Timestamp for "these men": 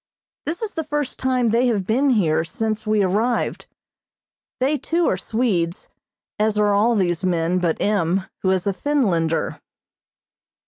6.95-7.59